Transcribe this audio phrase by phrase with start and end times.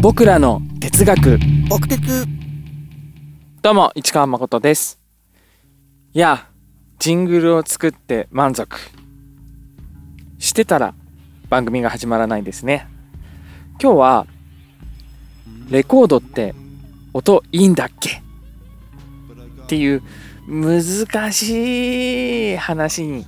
[0.00, 1.40] 僕らの哲学。
[1.68, 2.24] 僕鉄。
[3.62, 5.00] どうも市川誠です。
[6.12, 6.46] いや
[7.00, 8.78] ジングルを作って満足。
[10.38, 10.94] してたら
[11.48, 12.86] 番組が始まらないですね。
[13.82, 14.26] 今日は
[15.68, 16.54] レコードって
[17.12, 18.22] 音いいんだっけ？
[19.64, 20.02] っていう
[20.46, 23.26] 難しい話に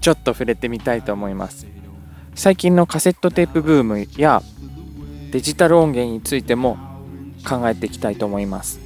[0.00, 1.66] ちょっと触れてみたいと思います。
[2.36, 4.42] 最近のカセットテープブームや
[5.30, 6.78] デジタル音源についても
[7.46, 8.80] 考えていきたいと思います。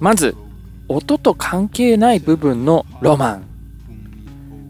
[0.00, 0.36] まず
[0.88, 3.44] 音と関係ない部分のロマン。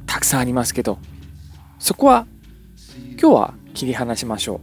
[0.06, 0.98] たくさんありますけど
[1.78, 2.26] そこは
[3.20, 4.60] 今日は切り離しましょう。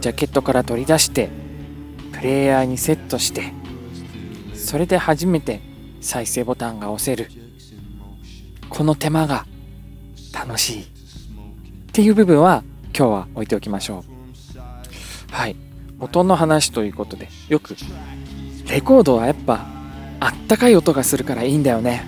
[0.00, 1.28] ジャケットから取り出して
[2.12, 3.52] プレイヤーにセットして
[4.54, 5.60] それで初めて
[6.00, 7.30] 再生ボタンが押せる。
[8.68, 9.44] この手間が
[10.32, 10.82] 楽しい。
[10.82, 10.86] っ
[11.92, 12.64] ていう部分は
[12.96, 15.32] 今日は置いておきましょう。
[15.32, 15.56] はい。
[15.98, 17.76] 音の話ということでよく
[18.68, 19.66] レコードはやっぱ
[20.20, 22.04] あったかい音がするからいいんだよね。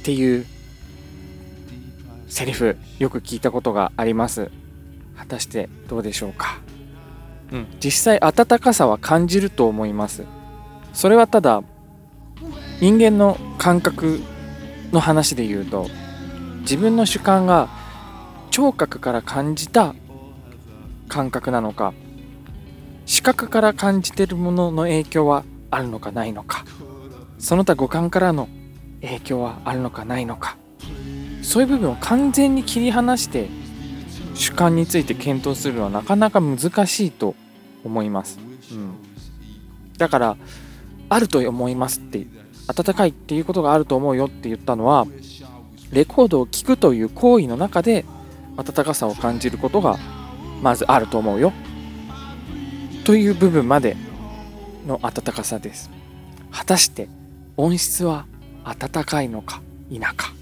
[0.00, 0.46] っていう
[2.28, 4.50] セリフよく聞いたことがあります。
[5.16, 6.60] 果たしてどうでしょうか？
[7.52, 7.66] うん。
[7.80, 10.24] 実際温かさは感じると思います。
[10.92, 11.62] それはただ
[12.80, 14.20] 人間の感覚
[14.92, 15.88] の話で言うと
[16.60, 17.68] 自分の主観が
[18.50, 19.94] 聴覚から感じた
[21.08, 21.94] 感覚なのか
[23.06, 26.64] 視覚から感じてるものの影響はあるのかないのか
[27.38, 28.48] その他五感からの
[29.00, 30.56] 影響はあるのかないのか
[31.42, 33.48] そういう部分を完全に切り離して
[34.34, 37.34] 主観について検討するのはなかなか難しいと
[37.84, 38.38] 思います、
[38.72, 38.94] うん、
[39.96, 40.36] だから
[41.08, 42.26] あると思いますって
[42.66, 45.06] 温かいっていうことがあると思うよって言ったのは
[45.90, 48.04] レコードを聴くという行為の中で
[48.58, 49.96] 温かさを感じることが
[50.60, 51.52] まずあると思うよ。
[53.04, 53.96] という部分まで
[54.84, 55.88] の温かさです。
[56.50, 57.08] 果たして
[57.56, 58.26] 音質は
[58.64, 60.32] 温かいのか否か。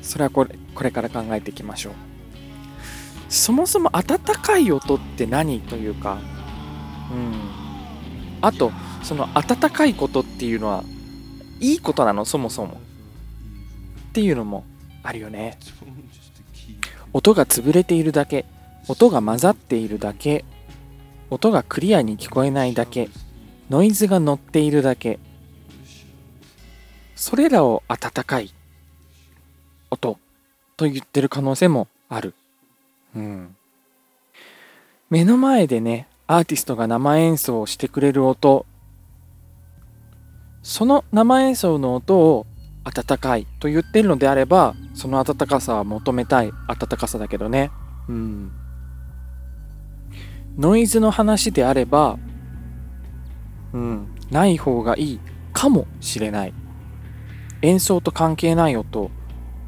[0.00, 1.92] それはこれこれから考えていきましょう。
[3.28, 6.18] そもそも温かい音って何というか
[7.12, 7.34] うん。
[8.40, 8.70] あと
[9.02, 10.84] その温かいことっていうのは
[11.58, 12.24] いいことなの？
[12.24, 12.80] そもそも。
[14.10, 14.64] っていうのも
[15.02, 15.58] あるよね。
[17.12, 18.44] 音が潰れているだけ
[18.88, 20.44] 音が混ざっているだけ
[21.28, 23.08] 音がクリアに聞こえないだけ
[23.68, 25.18] ノイズが乗っているだけ
[27.14, 28.52] それらを温かい
[29.90, 30.18] 音
[30.76, 32.34] と言ってる可能性もある。
[33.14, 33.56] うん。
[35.10, 38.64] 目の前でねアーティストが生演奏をしてくれる音
[40.62, 42.46] その生演奏の音を
[42.90, 47.70] 温かいと言ってるのであればその温かさは求めたい温かさだけどね。
[48.08, 48.52] うん。
[50.58, 52.18] ノイズの話であれば
[53.72, 55.20] うんない方がいい
[55.52, 56.54] かもしれない。
[57.62, 59.10] 演奏と関係ない音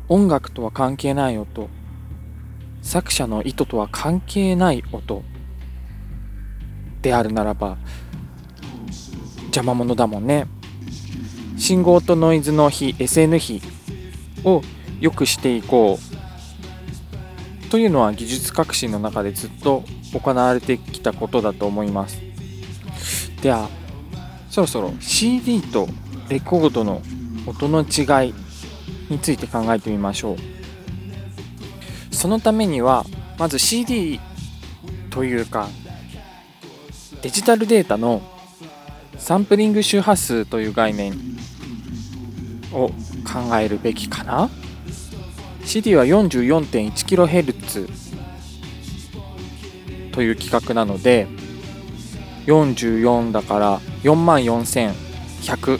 [0.08, 1.68] 音楽とは関係ない音
[2.80, 5.22] 作者の意図とは関係ない音
[7.02, 7.76] であるならば
[9.44, 10.46] 邪魔者だもんね。
[11.62, 13.62] 信号とノイズの比 SN 比
[14.42, 14.62] を
[14.98, 17.70] 良くしていこう。
[17.70, 22.20] というのは技術革新の中でずっと行われてきたことだと思います。
[23.42, 23.68] では
[24.50, 25.86] そろそろ CD と
[26.28, 27.00] レコードの
[27.46, 28.34] 音の違い
[29.08, 30.36] について考えてみましょう。
[32.12, 33.06] そのためには
[33.38, 34.18] まず CD
[35.10, 35.68] というか
[37.22, 38.20] デジタルデータの
[39.16, 41.31] サンプリング周波数という概念。
[42.72, 42.90] を
[43.24, 44.50] 考えるべきかな。
[45.64, 47.88] CD は 44.1kHz
[50.12, 51.28] という規格なので
[52.46, 55.78] 44だから44,100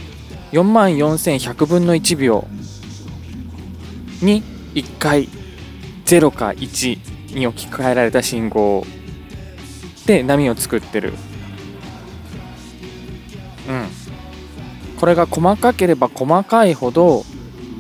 [0.53, 2.47] 44,100分の1秒
[4.21, 4.43] に
[4.75, 5.29] 1回
[6.05, 8.85] 0か1に置き換えられた信号
[10.07, 11.15] で波を作ってる。
[15.03, 17.25] これが細かければ細かいほど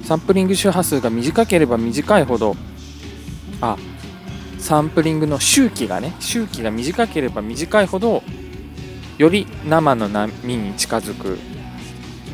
[0.03, 2.57] サンプリング周波数が短ければ短いほど
[3.61, 3.77] あ
[4.59, 8.25] サンプリングの周期がね周期が短ければ短いほど
[9.19, 11.39] より生の波に近づくっ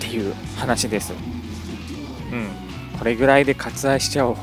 [0.00, 1.12] ていう話です。
[2.32, 2.49] うん。
[2.99, 4.37] これぐらいで割愛しちゃおう。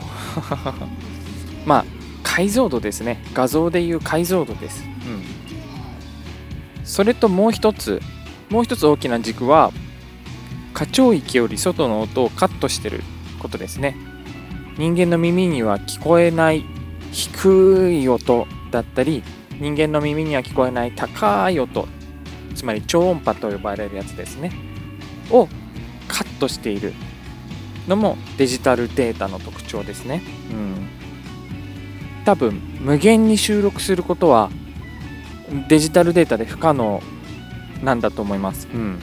[1.66, 1.86] まあ
[2.22, 3.20] 解像度ですね。
[3.34, 4.84] 画像でいう解像度です。
[4.84, 6.86] うん。
[6.86, 8.00] それともう一つ
[8.52, 9.72] もう一つ大きな軸は
[10.76, 13.02] 過聴域より外の音をカットしてる
[13.40, 13.96] ことですね
[14.78, 16.66] 人間の耳には聞こえない
[17.12, 19.24] 低い音だったり
[19.60, 21.88] 人間の耳には聞こえない高い音
[22.56, 24.52] つまり超音波と呼ばれるやつですね
[25.32, 25.48] を
[26.10, 26.94] カットしている
[27.88, 30.22] のもデジタルデータの特徴ですね。
[30.52, 30.88] うん、
[32.26, 34.50] 多分無限に収録することは
[35.70, 37.02] デジタルデータで不可能
[37.84, 38.68] なんだと思います。
[38.74, 39.00] うん、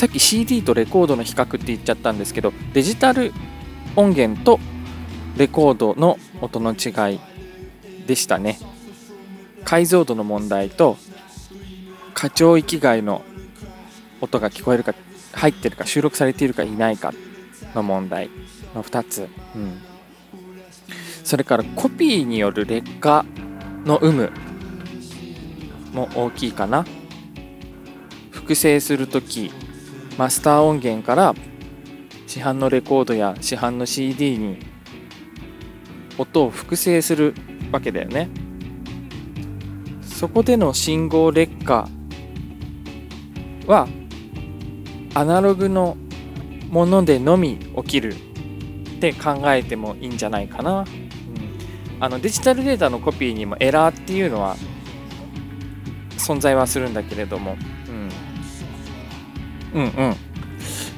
[0.00, 3.34] さっき CD とレコードの比較って言っちゃったんですけどデジタル
[3.96, 4.58] 音源と
[5.36, 7.20] レコードの音の違い
[8.06, 8.58] でしたね。
[9.62, 10.96] 解像度の問題と
[12.14, 13.20] 過聴域外の
[14.22, 14.94] 音が聞こえるか
[15.34, 17.12] 入ってるか収録されているかいないか
[17.74, 18.30] の問題
[18.74, 19.82] の2つ、うん、
[21.24, 23.26] それからコピーによる劣化
[23.84, 24.32] の有無
[25.92, 26.86] も大きいかな。
[28.30, 29.52] 複製する時
[30.20, 31.34] マスター音源から
[32.26, 34.58] 市販のレコードや市販の CD に
[36.18, 37.32] 音を複製する
[37.72, 38.28] わけだよね。
[40.02, 41.88] そこでの信号劣化
[43.66, 43.88] は
[45.14, 45.96] アナログの
[46.68, 48.16] ものでのみ起きるっ
[49.00, 50.86] て考えてもいいんじゃないかな、うん、
[51.98, 54.56] あのデジタルデータのコピーにもエラーっていうのは
[56.18, 57.56] 存在はするんだけれども、
[59.74, 59.88] うん、うん。
[59.88, 60.16] うん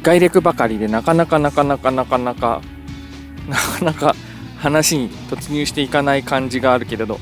[0.03, 2.61] 概略ばかりでなかなかなかなかなかなか
[3.49, 4.17] なかなか
[4.59, 7.19] 話に突入していかない感じがあるけれど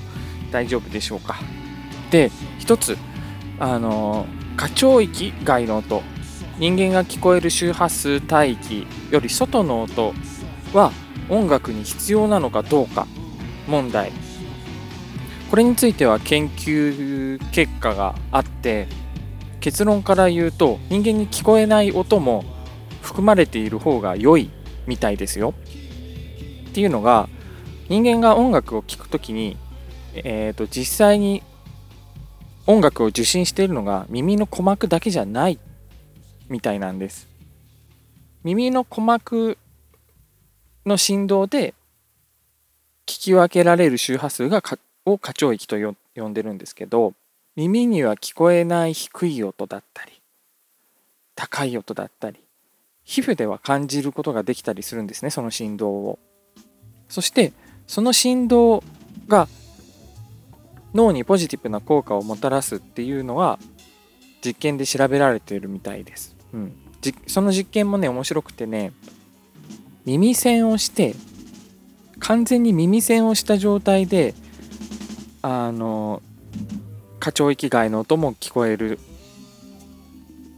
[0.50, 1.38] 大丈夫でしょうか。
[2.10, 2.98] で一つ
[3.58, 4.26] あの
[4.56, 6.02] 過聴域外の音
[6.58, 10.14] 人間が聞こえる周波数帯域より外の音
[10.74, 10.92] は
[11.28, 13.06] 音楽に必要なのかどうか
[13.66, 14.12] 問題。
[15.50, 18.86] これについては研究結果があって
[19.60, 22.44] 結論から言うと人間に聞こえない音も
[23.02, 24.50] 含まれている方が良い
[24.86, 25.54] みたいですよ。
[26.70, 27.28] っていうのが
[27.88, 29.56] 人間が音楽を聴くときに、
[30.14, 31.42] えー、と実際に
[32.66, 35.58] 音楽を受信しているのが耳の鼓膜だけじゃない
[36.48, 37.28] みたいなんです。
[38.42, 39.58] 耳の鼓膜
[40.86, 41.74] の振動で
[43.06, 44.62] 聞き分けられる周波数が
[45.04, 45.76] を過聴域と
[46.14, 47.14] 呼んでるんですけど
[47.60, 50.22] 耳には聞こえない低い音だったり
[51.34, 52.40] 高い音だったり
[53.04, 56.18] 皮膚では感じることができたりするんですねその振動を。
[57.10, 57.52] そして
[57.86, 58.82] その振動
[59.28, 59.46] が
[60.94, 63.58] 脳にポジティブな効果をもたらすっていうのは
[64.42, 66.34] 実験で調べられているみたいです。
[66.54, 66.72] うん、
[67.26, 68.92] その実験もね面白くてね
[70.06, 71.14] 耳栓をして
[72.20, 74.34] 完全に耳栓をした状態で
[75.42, 76.22] あの
[77.20, 78.98] 過聴域外の音も聞こえる。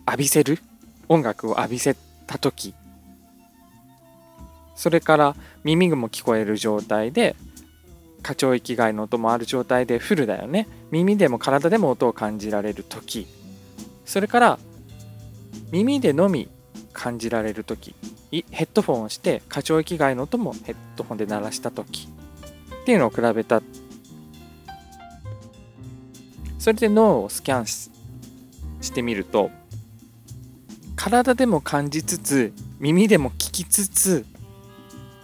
[0.06, 0.60] 浴びせる。
[1.08, 1.96] 音楽を浴びせ
[2.28, 2.72] た時。
[4.76, 7.34] それから耳も聞こえる状態で
[8.22, 10.68] 過聴域外の音もある状態でフルだよね。
[10.92, 13.26] 耳でも体でも音を感じられる時。
[14.04, 14.58] それから
[15.72, 16.48] 耳でのみ
[16.92, 17.96] 感じられる時。
[18.30, 22.06] ヘッドフォンをして過聴域外の音もヘッドホンで鳴らした時。
[22.82, 23.60] っていうのを比べた
[26.62, 29.50] それで脳をスキャンしてみると
[30.94, 34.24] 体でも感じつつ耳でも聞きつつ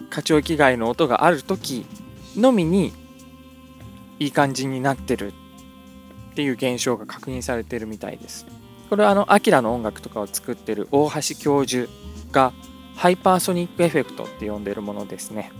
[0.09, 1.85] 可聴域外の音がある時
[2.35, 2.91] のみに
[4.19, 5.31] いい感じになってる
[6.31, 8.45] っていう現象が確認されてるみたいです。
[8.89, 11.89] これはあのアキラの音楽とかを作ってる大橋教授
[12.33, 12.51] が
[12.97, 15.53] ハイパーソニックエフェクトって呼んでるものですね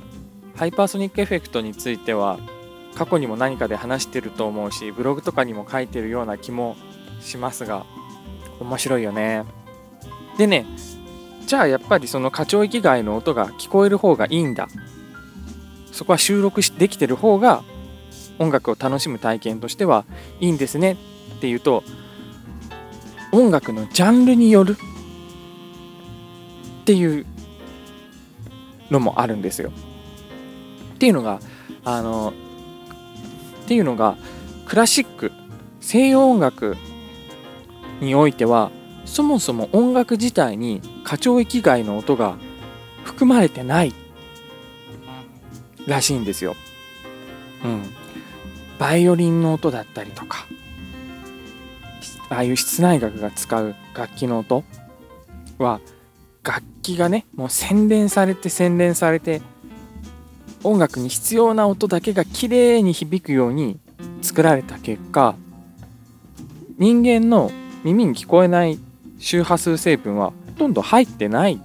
[0.58, 2.38] ハイパーソニックエフェクトについては
[2.96, 6.76] 過去にも何かで話してると思うしブログとかにも書いてるような気も
[7.22, 7.86] しますが
[8.60, 9.46] 面白いよね
[10.38, 10.66] でね
[11.46, 14.68] じゃあやっぱりその過聴域外の音が聞こえる方がいいんだ
[15.92, 17.64] そこは収録できてる方が
[18.38, 20.06] 音楽を楽しむ体験としては
[20.40, 20.98] いいんですね
[21.38, 21.84] っていうと
[23.32, 24.78] 音楽のジャンルによる
[26.82, 27.26] っていう
[28.90, 29.72] のもあるんですよ。
[30.96, 31.40] っていうのが
[31.86, 32.34] あの
[33.70, 34.18] っていうのが
[34.66, 35.32] クラシック
[35.80, 36.76] 西洋音楽
[38.02, 38.72] においては
[39.06, 42.40] そもそも音楽自体に過聴域外の音が
[43.04, 43.94] 含まれてない
[45.86, 46.56] らしいんですよ。
[47.64, 47.84] うん。
[48.80, 50.48] バイオリンの音だったりとか
[52.30, 54.64] ああいう室内楽が使う楽器の音
[55.60, 55.80] は
[56.42, 59.44] 楽器がねもう洗練されて洗練されて
[60.64, 63.80] 音楽に必要な音だけが綺麗に響くように
[64.22, 65.36] 作られた結果
[66.78, 67.52] 人間の
[67.84, 68.80] 耳に聞こえない
[69.20, 71.62] 周波数成分はほとんど入ってない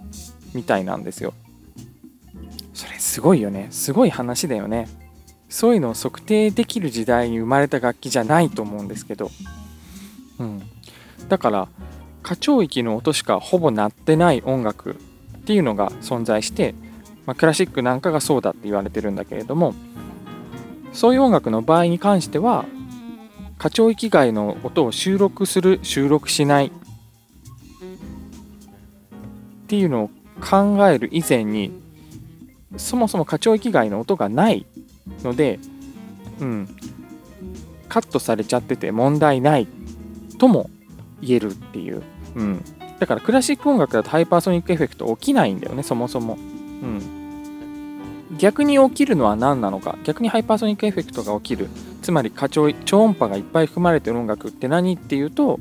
[0.54, 1.34] みたいなんですよ。
[2.72, 3.68] それすごいよね。
[3.70, 4.88] すごい話だよね。
[5.48, 9.30] そういうのを測定できる時代に生まれた楽器じゃないと思うんですけど、
[10.40, 10.62] うん、
[11.28, 11.68] だから
[12.24, 14.94] 過聴域の音しかほぼ鳴ってない音楽っ
[15.44, 16.74] ていうのが存在して、
[17.26, 19.75] まあ、クラシックなんかがそうだって言われてるんだけれども
[20.93, 22.64] そういう音楽の場合に関しては
[23.59, 26.71] 過聴域外の音を収録する収録しないっ
[29.66, 31.73] ていうのを考える以前に
[32.76, 34.66] そもそも過聴域外の音がない
[35.23, 35.59] ので、
[36.40, 36.69] うん、
[37.88, 39.69] カットされちゃってて問題ない
[40.38, 40.71] とも
[41.21, 42.02] 言えるっていう、
[42.35, 42.64] うん、
[42.99, 47.13] だからクラシック音楽だとハイパーソニックエフェクト起きないんだよねそもそも、うん、
[48.38, 49.97] 逆に起きるのは何なのか？
[50.05, 51.69] 逆にハイパーソニックエフェクトが起きる。
[52.03, 55.59] つまり可聴超音波がいっぱい含まれてる音楽って何っていうと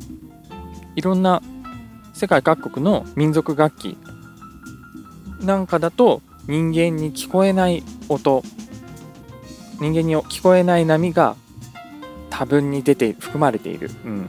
[0.96, 1.42] いろんな
[2.14, 3.98] 世界各国の民族楽器
[5.40, 8.44] なんかだと人間に聞こえない音
[9.80, 11.38] 人間に聞こえない波が
[12.30, 14.28] 多分に出て含まれている、うん、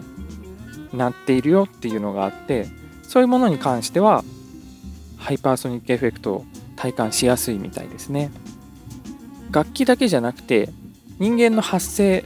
[0.92, 2.68] なっているよっていうのがあって
[3.02, 4.22] そういうものに関しては
[5.16, 6.44] ハイパーソニックエフェクトを
[6.76, 8.30] 体感しやすいみたいですね。
[9.50, 10.68] 楽器だけじゃなくて
[11.18, 12.24] 人間の発声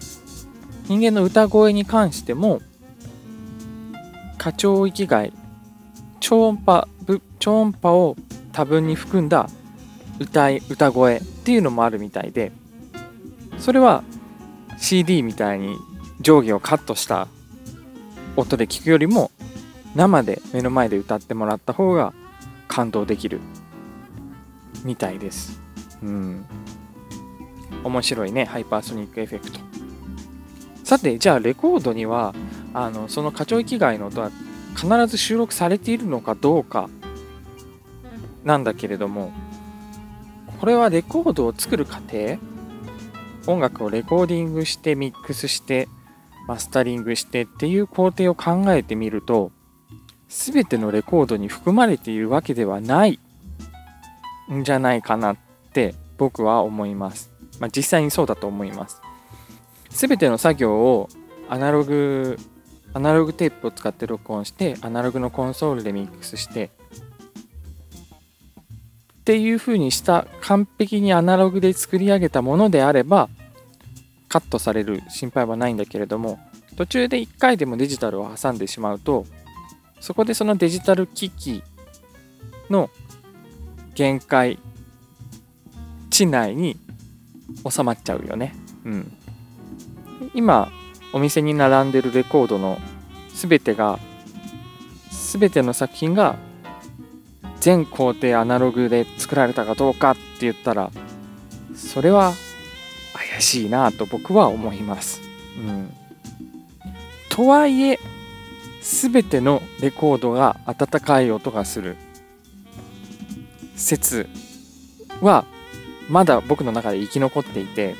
[0.85, 2.63] 人間の歌声に関しても
[4.39, 5.33] 可聴域外
[6.21, 6.89] 超音波
[7.39, 8.17] 超音波を
[8.53, 9.51] 多分に含んだ
[10.19, 12.51] 歌い歌声っていうのもあるみたいで
[13.59, 14.03] それは
[14.79, 15.77] CD みたいに
[16.21, 17.29] 上下をカットした
[18.37, 19.31] 音で聞くよりも
[19.95, 22.15] 生で目の前で歌ってもらった方が
[22.69, 23.41] 感動できる。
[24.89, 25.61] みたいです。
[26.03, 26.47] うん。
[27.85, 29.61] 面白いね、ハイパーソニックエフェクト。
[30.83, 32.35] さて、じゃあレコードには
[32.75, 34.31] あのその可聴域外の音は
[34.77, 36.89] 必ず収録されているのかどうか
[38.45, 39.33] なんだけれども
[40.61, 42.39] これはレコードを作る過程
[43.47, 45.89] 音楽をレコーディングしてミックスして
[46.47, 49.51] マスタリングしてっていう工程を考えてみると
[50.29, 53.19] 全てのレコードに含まれているわけではない
[54.53, 55.37] んじゃないかなっ
[55.73, 57.31] て僕は思います。
[57.61, 59.01] まあ、実際にそうだと思います。
[59.91, 61.09] 全ての作業を
[61.49, 62.39] アナログ
[62.95, 66.71] アナログテープを使って録音してアナログのコンソールでミックスして
[69.21, 73.29] っていう風にした完璧にアナログで作り上げたものであれば
[74.29, 76.39] カットされる心配はないんだけれども
[76.77, 79.27] 途中で1回でもデジタルを挟んでしまうと
[80.01, 81.63] そこでそのデジタル機器
[82.71, 82.89] の
[83.99, 84.61] 限界
[86.09, 86.77] 値内に
[87.69, 88.55] 収まっちゃうよね。
[88.85, 89.13] うん。
[90.35, 90.71] 今
[91.13, 92.79] お店に並んでるレコードの
[93.35, 93.99] 全てが
[95.33, 96.37] 全ての作品が
[97.59, 100.93] 全工程アナログで作られたかどうかって言ったら
[101.75, 102.35] それは
[103.33, 105.21] 怪しいなと僕は思います。
[105.59, 105.93] うん、
[107.31, 107.99] とはいえ
[108.81, 111.97] 全てのレコードが温かい音がする
[113.79, 114.29] 説
[115.23, 115.45] は
[116.09, 117.95] まだ僕の中で生き残っていて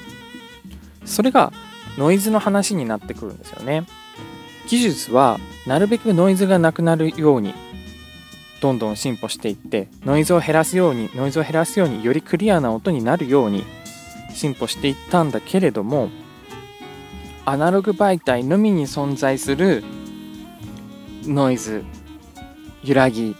[1.05, 1.53] それが
[1.97, 3.87] ノイズの話になってくるんですよね。
[4.69, 7.55] 技術はなるべくノイズがなくなるように
[8.61, 13.65] どんどん進歩していってノイズを減らすようにノイズを減らすようによりクリアな音になるように
[14.35, 16.11] 進歩していったんだけれども
[17.47, 19.83] アナログ媒体のみに存在する
[21.25, 21.83] ノイズ
[22.85, 23.35] 揺らぎ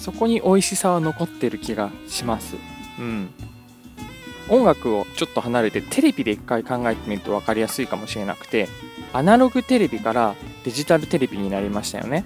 [0.00, 2.56] そこに美味しさは残ってる気がします。
[2.98, 3.30] うん。
[4.48, 8.66] 音楽をちょっと離れてテレビで一回考えてみると分かりやすいかもしれなくて
[9.12, 12.24] アナログテレビからデジタルテレビになりましたよね。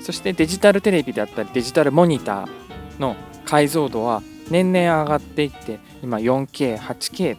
[0.00, 7.38] そしてデジタルテレビであったりデジタルモニターの解像度は年々上がっていって今 4K、8K っ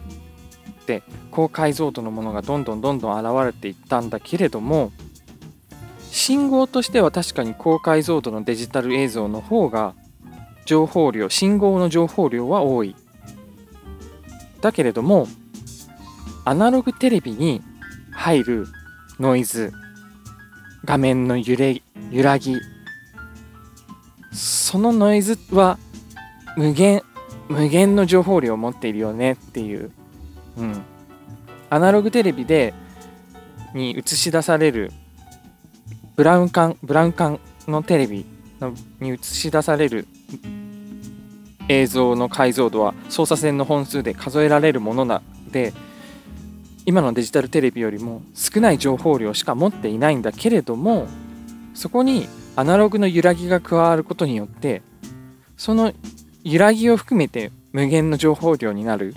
[0.84, 4.92] て高解像度のものがどんどんどんどん現れていったんだけれども
[6.18, 9.94] 信号としては確かに高解像度のデジタル映像の方が
[10.66, 12.96] 情報量信号の情報量は多い。
[14.60, 15.28] だけれども
[16.44, 17.62] アナログテレビに
[18.10, 18.66] 入る
[19.20, 19.72] ノイズ
[20.84, 22.56] 画面の揺れ揺らぎ
[24.32, 25.78] そのノイズは
[26.56, 27.02] 無限
[27.48, 29.92] 無限の情報量を持っているよねっていう、
[30.56, 30.82] うん、
[31.70, 32.74] アナログテレビで
[33.72, 34.92] に映し出される
[36.18, 38.26] ブラウン管ブラウン管のテレビ
[38.60, 40.08] のに映し出される
[41.68, 45.22] 映像の解像度は操作線の本数で数えられるものな
[45.52, 45.72] で
[46.86, 51.06] 今のデジタルテレビよりも少ない情報量しか持っていないんだけれども
[51.72, 54.82] そこにアナログの揺らぎが加わることによって
[55.56, 55.92] その
[56.42, 59.14] 揺らぎを含めて無限の情報量になる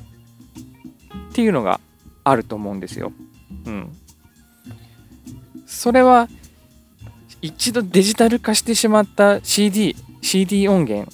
[1.32, 1.80] っていうのが
[2.24, 3.12] あると思うんですよ。
[3.66, 3.92] うん。
[5.66, 6.28] それは
[7.42, 11.12] 一度デジタル化してしまった CD、CD 音源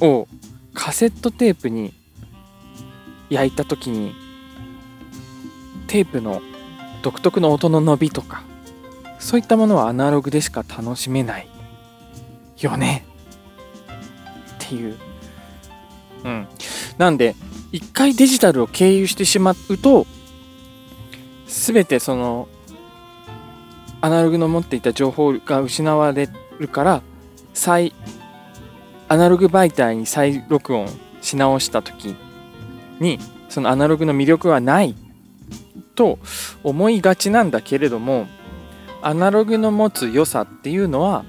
[0.00, 0.28] を
[0.74, 1.92] カセットテープに
[3.30, 4.14] 焼いた時に
[5.88, 6.40] テープの
[7.02, 8.42] 独特の音の伸びとか
[9.18, 11.48] そういったものはアナログでしか楽しめない
[12.60, 13.04] よね
[14.64, 14.96] っていう。
[16.24, 16.48] うん。
[16.98, 17.34] なんで
[17.72, 20.06] 一回デジタルを経由してしまうと
[21.46, 22.48] 全てその
[24.00, 26.28] アナログの持っていた情報が失われ
[26.58, 27.02] るから
[27.54, 27.92] 再
[29.08, 30.88] アナログ媒体に再録音
[31.20, 32.14] し直した時
[33.00, 34.94] にそのアナログの魅力はない
[35.94, 36.18] と
[36.62, 38.26] 思いがちなんだけれども
[39.02, 41.24] アナログの持つ良さっていうのは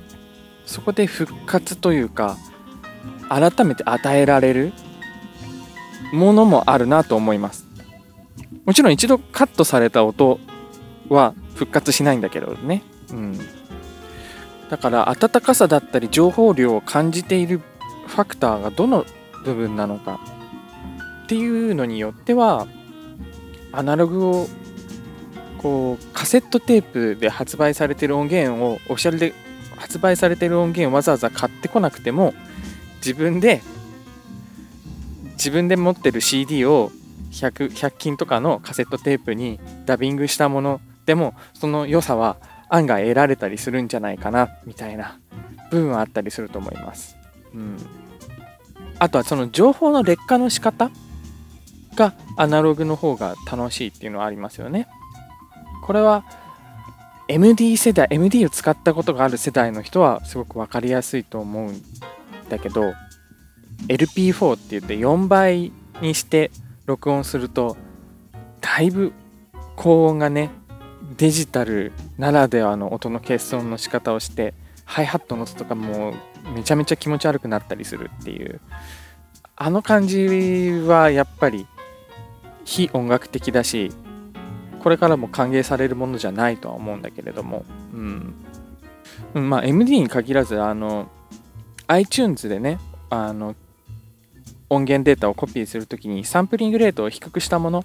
[0.65, 2.37] そこで復活というか
[3.29, 4.73] 改めて与えられる
[6.13, 7.67] ものもあるなと思います。
[8.65, 10.39] もちろん一度カットされた音
[11.09, 12.83] は復活しないんだけどね。
[13.11, 13.37] うん。
[14.69, 17.59] だから温かさだったり情報量を感じている
[18.07, 19.05] ファクターがどの
[19.43, 20.21] 部分なのか
[21.25, 22.65] っていうのによっては
[23.73, 24.47] アナログを
[25.57, 29.33] こうカセットテープで発売されてる音源をオフィシャルで
[29.75, 32.33] 発売されてる音源をわざわざ買ってこなくても
[32.97, 33.61] 自分で
[35.31, 36.91] 自分で持ってる CD を
[37.31, 42.37] 100, 100均とかのカセットテープにダビングしたものでもその良さは
[42.69, 45.17] 案外得られたりするんじゃないかなみたいな
[45.71, 47.17] 部分はあったりすると思います。
[47.51, 47.77] うん、
[48.99, 50.91] あとはその情報の劣化の仕方
[51.95, 54.87] がアナログの方が楽しいっていうのはありますよね。
[55.83, 56.25] これは
[57.27, 61.81] MD 世代 MD を使ったことがある世代の人はすごく分かりやすいと思うん
[62.49, 62.93] だけど
[63.87, 66.51] LP4 って言って4倍にして
[66.85, 67.77] 録音すると
[68.61, 69.11] だいぶ
[69.75, 70.51] 高音がね
[71.19, 74.53] デジタルならではの音の欠損の仕方をして
[74.85, 76.13] ハイハットの音とかも
[76.55, 78.61] めちゃめちゃ気持ち悪くなったりするっていう
[79.57, 81.67] あの感じはやっぱり
[82.63, 83.91] 非音楽的だし
[84.81, 91.09] これからも歓迎されるものじゃないとは思うんだけれども、うん、まあ MD に限らずあの
[91.87, 92.79] iTunes でね
[93.09, 93.55] あの
[94.69, 97.83] 音源データをコピーするときにサンプリングレートを低くしたもの。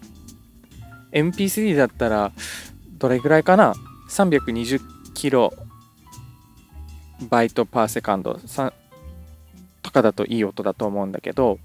[1.13, 2.33] MP3 だったら
[2.99, 3.75] どれぐらいかな
[4.09, 4.81] ?320
[5.15, 5.53] キロ
[7.29, 8.39] バイト per second。
[9.83, 11.59] とかだといい音だと思うんだけど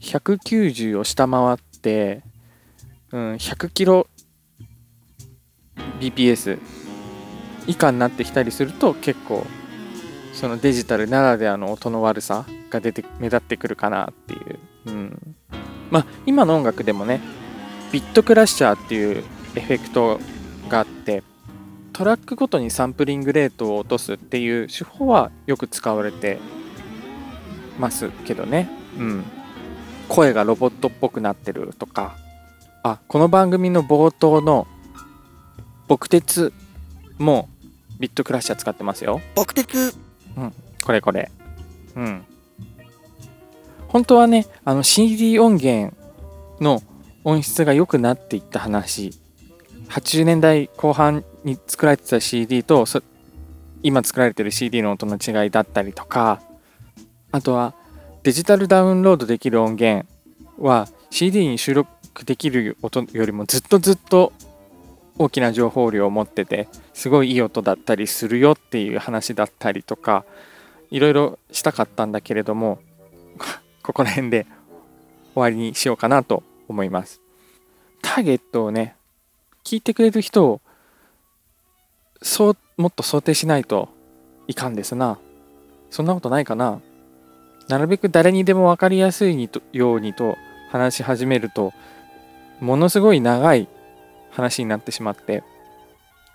[0.00, 2.22] 190を下回って、
[3.10, 4.06] うん、100キロ
[5.98, 6.58] BPS
[7.66, 9.44] 以下になってきたりすると結構
[10.34, 15.36] そのデジタルならではの音の悪さが出て目立ってくるかなっていう、うん、
[15.90, 17.20] まあ今の音楽でもね
[17.90, 19.24] ビットクラッシャーっていう
[19.56, 20.20] エフェクト
[20.68, 21.22] があって
[21.92, 26.38] トラックごとにサンプリングレートを落とすっていう手法はよく使われて
[27.78, 28.68] ますけどね。
[28.98, 29.24] うん。
[30.08, 32.16] 声がロボットっぽくなってるとか。
[32.82, 34.66] あこの番組の冒頭の
[35.88, 36.52] 「僕鉄」
[37.18, 37.48] も
[37.98, 39.20] ビットクラッシャー使ってますよ。
[39.34, 39.96] 僕鉄？
[40.36, 40.52] うん、
[40.84, 41.30] これこれ。
[41.96, 42.24] うん。
[43.88, 45.96] 本当はね、あの CD 音源
[46.60, 46.82] の
[47.24, 49.12] 音質が良くなっていった話、
[49.88, 52.84] 80年代後半に作られてた CD と
[53.82, 56.42] 今作られてる CD の音の違いだったりとか、
[57.32, 57.74] あとは
[58.22, 60.06] デジタルダウンロードできる音源
[60.58, 64.32] は CD に収録できる音よりもずっとずっと
[65.18, 70.24] 大きな情報量を持っててすごいいい音だったりするよっていう話だったりとか
[70.90, 72.80] いろいろしたかったんだけれども
[73.82, 74.46] ここら辺で
[75.34, 77.20] 終わりにしようかなと思います。
[78.02, 78.95] ターゲットをね
[79.66, 80.60] 聞いてくれる人を
[82.22, 83.88] そうもっと想定しないと
[84.46, 85.18] いかんですな。
[85.90, 86.80] そんなことないかな。
[87.68, 90.36] なるべく誰にでも分かりやすいようにと
[90.70, 91.72] 話し始めると
[92.60, 93.66] ものすごい長い
[94.30, 95.42] 話になってしまって、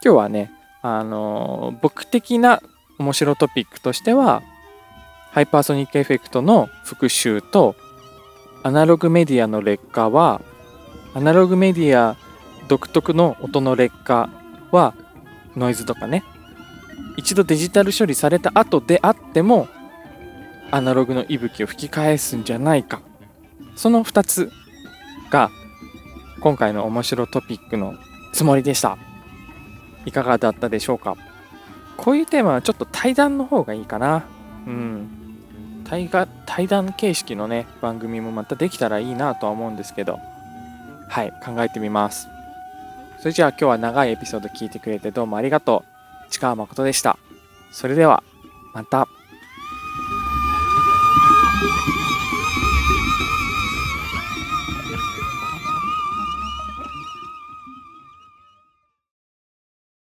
[0.03, 2.61] 今日はね、あの、僕的な
[2.99, 4.43] 面白トピックとしては、
[5.31, 7.77] ハイパーソニックエフェクトの復習と、
[8.63, 10.41] アナログメディアの劣化は、
[11.13, 12.17] アナログメディア
[12.71, 14.29] 独特の音の劣化
[14.71, 14.93] は、
[15.57, 16.23] ノイズとかね、
[17.17, 19.67] 一度デジタル処理された後であっても、
[20.71, 23.01] アナログの息吹を吹き返すんじゃないか。
[23.75, 24.49] その2つ
[25.29, 25.51] が
[26.39, 27.95] 今回の面白トピックの
[28.31, 28.97] つもりでした。
[30.05, 31.17] いかがだったでしょうか？
[31.97, 34.23] こういうテーマはちょっと対談の方がいいかな。
[34.65, 35.09] うん。
[35.83, 40.19] 対が対談形式のね番組もまたできたらいいなとは思うんですけど
[41.09, 42.29] はい考えてみます
[43.21, 45.83] それじゃあ今日は長いエピソード聞いてくれてどうもありがと
[46.27, 46.31] う。
[46.31, 47.19] 近川誠でした。
[47.71, 48.23] それでは
[48.73, 49.07] また。